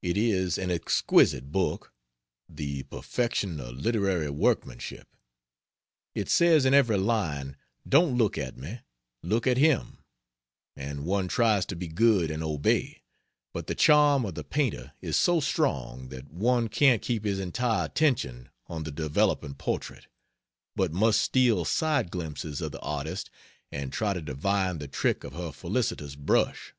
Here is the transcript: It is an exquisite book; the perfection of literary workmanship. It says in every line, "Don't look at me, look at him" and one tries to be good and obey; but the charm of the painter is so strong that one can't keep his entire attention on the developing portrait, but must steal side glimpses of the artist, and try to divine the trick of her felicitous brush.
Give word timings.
It 0.00 0.16
is 0.16 0.58
an 0.58 0.70
exquisite 0.70 1.50
book; 1.50 1.92
the 2.48 2.84
perfection 2.84 3.58
of 3.58 3.74
literary 3.74 4.30
workmanship. 4.30 5.08
It 6.14 6.28
says 6.28 6.64
in 6.64 6.72
every 6.72 6.98
line, 6.98 7.56
"Don't 7.88 8.16
look 8.16 8.38
at 8.38 8.56
me, 8.56 8.82
look 9.24 9.44
at 9.44 9.56
him" 9.56 10.04
and 10.76 11.04
one 11.04 11.26
tries 11.26 11.66
to 11.66 11.74
be 11.74 11.88
good 11.88 12.30
and 12.30 12.44
obey; 12.44 13.02
but 13.52 13.66
the 13.66 13.74
charm 13.74 14.24
of 14.24 14.36
the 14.36 14.44
painter 14.44 14.92
is 15.00 15.16
so 15.16 15.40
strong 15.40 16.10
that 16.10 16.30
one 16.32 16.68
can't 16.68 17.02
keep 17.02 17.24
his 17.24 17.40
entire 17.40 17.86
attention 17.86 18.50
on 18.68 18.84
the 18.84 18.92
developing 18.92 19.54
portrait, 19.54 20.06
but 20.76 20.92
must 20.92 21.20
steal 21.20 21.64
side 21.64 22.12
glimpses 22.12 22.60
of 22.60 22.70
the 22.70 22.80
artist, 22.82 23.30
and 23.72 23.92
try 23.92 24.12
to 24.14 24.22
divine 24.22 24.78
the 24.78 24.86
trick 24.86 25.24
of 25.24 25.32
her 25.32 25.50
felicitous 25.50 26.14
brush. 26.14 26.72